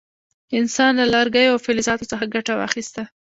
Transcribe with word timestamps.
انسان 0.59 0.91
له 0.99 1.05
لرګیو 1.13 1.51
او 1.53 1.61
فلزاتو 1.65 2.09
څخه 2.11 2.31
ګټه 2.35 2.53
واخیسته. 2.55 3.01